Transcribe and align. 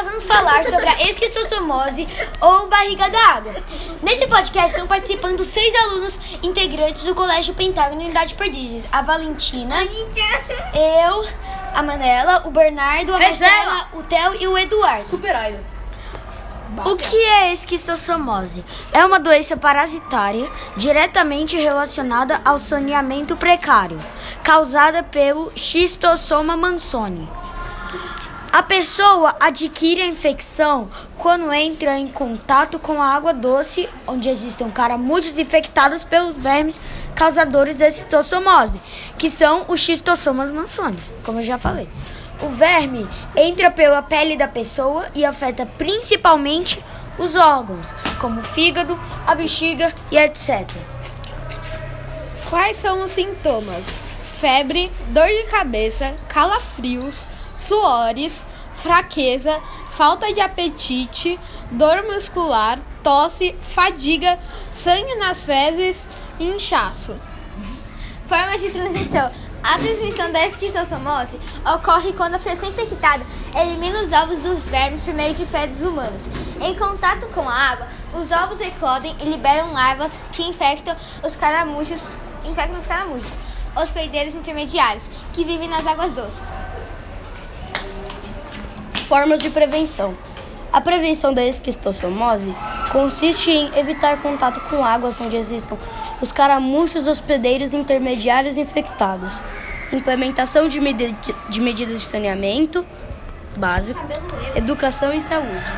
nós 0.00 0.06
vamos 0.06 0.24
falar 0.24 0.64
sobre 0.64 0.88
a 0.88 1.02
esquistossomose 1.02 2.08
ou 2.40 2.68
barriga 2.68 3.10
d'água. 3.10 3.54
Nesse 4.02 4.26
podcast 4.26 4.70
estão 4.70 4.86
participando 4.86 5.44
seis 5.44 5.74
alunos 5.74 6.18
integrantes 6.42 7.04
do 7.04 7.14
Colégio 7.14 7.52
Pentágono 7.52 8.00
Unidade 8.00 8.34
Perdizes. 8.34 8.86
A 8.90 9.02
Valentina, 9.02 9.76
eu, 10.72 11.28
a 11.74 11.82
Manela, 11.82 12.46
o 12.46 12.50
Bernardo, 12.50 13.14
a 13.14 13.18
Marcela, 13.18 13.88
o 13.92 14.02
Theo 14.02 14.40
e 14.40 14.48
o 14.48 14.56
Eduardo. 14.56 15.06
Super. 15.06 15.60
O 16.86 16.96
que 16.96 17.16
é 17.16 17.52
esquistossomose? 17.52 18.64
É 18.94 19.04
uma 19.04 19.20
doença 19.20 19.54
parasitária 19.54 20.50
diretamente 20.78 21.58
relacionada 21.58 22.40
ao 22.42 22.58
saneamento 22.58 23.36
precário, 23.36 24.00
causada 24.42 25.02
pelo 25.02 25.52
Schistossoma 25.54 26.56
mansoni. 26.56 27.28
A 28.52 28.64
pessoa 28.64 29.36
adquire 29.38 30.02
a 30.02 30.06
infecção 30.06 30.90
quando 31.16 31.52
entra 31.52 31.96
em 31.96 32.08
contato 32.08 32.80
com 32.80 33.00
a 33.00 33.06
água 33.06 33.32
doce, 33.32 33.88
onde 34.08 34.28
existem 34.28 34.68
caramujos 34.68 35.38
infectados 35.38 36.02
pelos 36.02 36.36
vermes 36.36 36.80
causadores 37.14 37.76
da 37.76 37.86
esquistossomose, 37.86 38.80
que 39.16 39.30
são 39.30 39.66
os 39.68 39.78
Schistossomas 39.78 40.50
mansoni, 40.50 40.98
como 41.24 41.38
eu 41.38 41.44
já 41.44 41.56
falei. 41.56 41.88
O 42.42 42.48
verme 42.48 43.08
entra 43.36 43.70
pela 43.70 44.02
pele 44.02 44.36
da 44.36 44.48
pessoa 44.48 45.06
e 45.14 45.24
afeta 45.24 45.64
principalmente 45.64 46.82
os 47.20 47.36
órgãos, 47.36 47.94
como 48.20 48.40
o 48.40 48.44
fígado, 48.44 48.98
a 49.28 49.34
bexiga 49.36 49.94
e 50.10 50.18
etc. 50.18 50.68
Quais 52.48 52.78
são 52.78 53.04
os 53.04 53.12
sintomas? 53.12 53.86
Febre, 54.34 54.90
dor 55.10 55.28
de 55.28 55.44
cabeça, 55.44 56.16
calafrios, 56.28 57.22
suores, 57.60 58.46
fraqueza, 58.74 59.60
falta 59.90 60.32
de 60.32 60.40
apetite, 60.40 61.38
dor 61.70 62.02
muscular, 62.04 62.78
tosse, 63.02 63.54
fadiga, 63.60 64.38
sangue 64.70 65.14
nas 65.16 65.42
fezes 65.42 66.08
e 66.38 66.44
inchaço. 66.46 67.14
Formas 68.26 68.60
de 68.60 68.70
transmissão. 68.70 69.30
A 69.62 69.78
transmissão 69.78 70.32
da 70.32 70.46
esquistossomose 70.46 71.38
ocorre 71.74 72.14
quando 72.14 72.36
a 72.36 72.38
pessoa 72.38 72.70
infectada 72.70 73.22
elimina 73.54 74.00
os 74.00 74.10
ovos 74.10 74.40
dos 74.40 74.66
vermes 74.70 75.02
por 75.02 75.12
meio 75.12 75.34
de 75.34 75.44
fezes 75.44 75.86
humanas. 75.86 76.30
Em 76.62 76.74
contato 76.74 77.26
com 77.26 77.46
a 77.46 77.52
água, 77.52 77.86
os 78.14 78.30
ovos 78.30 78.58
eclodem 78.58 79.14
e 79.20 79.24
liberam 79.24 79.72
larvas 79.74 80.18
que 80.32 80.42
infectam 80.42 80.96
os 81.22 81.36
caramujos, 81.36 82.00
infectam 82.46 82.78
os 82.78 82.86
caramujos, 82.86 83.36
hospedeiros 83.76 84.34
intermediários, 84.34 85.10
que 85.34 85.44
vivem 85.44 85.68
nas 85.68 85.86
águas 85.86 86.12
doces. 86.12 86.69
Formas 89.10 89.40
de 89.40 89.50
prevenção. 89.50 90.16
A 90.72 90.80
prevenção 90.80 91.34
da 91.34 91.44
esquistossomose 91.44 92.54
consiste 92.92 93.50
em 93.50 93.76
evitar 93.76 94.22
contato 94.22 94.60
com 94.70 94.84
águas 94.84 95.20
onde 95.20 95.36
existam 95.36 95.76
os 96.20 96.30
caramuchos 96.30 97.08
hospedeiros 97.08 97.74
intermediários 97.74 98.56
infectados. 98.56 99.34
Implementação 99.92 100.68
de, 100.68 100.80
medi 100.80 101.12
de 101.48 101.60
medidas 101.60 101.98
de 101.98 102.06
saneamento 102.06 102.86
básico, 103.58 104.00
educação 104.54 105.12
e 105.12 105.20
saúde. 105.20 105.72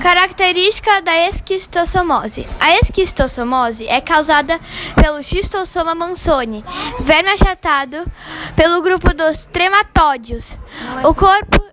Característica 0.00 1.02
da 1.02 1.28
esquistossomose. 1.28 2.46
A 2.58 2.72
esquistossomose 2.78 3.86
é 3.86 4.00
causada 4.00 4.58
pelo 4.94 5.22
Schistossoma 5.22 5.94
mansoni, 5.94 6.64
verme 7.00 7.28
achatado 7.28 8.10
pelo 8.56 8.80
grupo 8.80 9.12
dos 9.12 9.44
trematódios. 9.52 10.58
O 11.04 11.14
corpo 11.14 11.63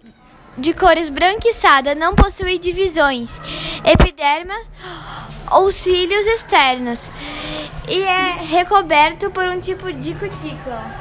de 0.58 0.74
cores 0.74 1.10
branquiçada 1.10 1.96
não 1.96 2.16
possui 2.16 2.58
divisões, 2.58 3.40
epidermas 3.86 4.70
ou 5.52 5.72
cílios 5.72 6.26
externos 6.26 7.10
e 7.88 8.04
é 8.04 8.42
recoberto 8.42 9.30
por 9.32 9.48
um 9.48 9.60
tipo 9.60 9.92
de 9.92 10.14
cutícula. 10.14 10.96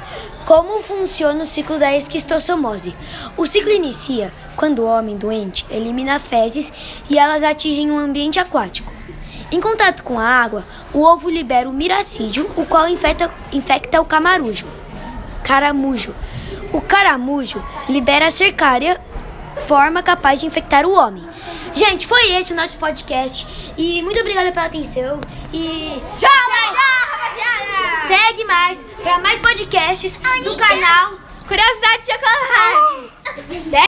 Como 0.45 0.83
funciona 0.83 1.43
o 1.43 1.47
ciclo 1.47 1.79
da 1.79 1.97
esquistossomose? 1.97 2.97
O 3.37 3.47
ciclo 3.47 3.71
inicia 3.71 4.33
quando 4.57 4.81
o 4.81 4.87
homem 4.87 5.17
doente 5.17 5.65
elimina 5.71 6.19
fezes 6.19 6.73
e 7.09 7.19
elas 7.19 7.45
atingem 7.45 7.91
um 7.91 7.99
ambiente 7.99 8.41
aquático. 8.41 8.93
Em 9.53 9.61
contato 9.61 10.03
com 10.03 10.19
a 10.19 10.25
água, 10.25 10.65
o 10.93 11.03
ovo 11.03 11.29
libera 11.29 11.69
o 11.69 11.73
miracídio, 11.73 12.51
o 12.57 12.65
qual 12.65 12.89
infecta, 12.89 13.33
infecta 13.53 14.01
o 14.01 14.05
camarujo. 14.05 14.67
Caramujo. 15.45 16.15
O 16.73 16.81
caramujo 16.81 17.65
libera 17.89 18.29
a 18.29 18.31
cercária, 18.31 19.01
forma 19.61 20.03
capaz 20.03 20.41
de 20.41 20.47
infectar 20.47 20.85
o 20.87 20.93
homem. 20.93 21.25
Gente, 21.75 22.07
foi 22.07 22.33
esse 22.33 22.53
o 22.53 22.57
nosso 22.57 22.77
podcast. 22.79 23.47
E 23.77 24.03
muito 24.03 24.19
obrigada 24.21 24.51
pela 24.53 24.67
atenção. 24.67 25.21
E. 25.53 26.03
Tchau, 26.19 26.31
rapaziada! 27.11 28.07
Segue 28.09 28.45
mais 28.45 28.85
para 29.03 29.19
mais 29.19 29.39
podcasts 29.39 30.19
do 30.45 30.57
canal 30.57 31.21
Curiosidade 31.51 32.05
de 32.05 32.13
chocolate! 32.13 33.13
Segue 33.51 33.77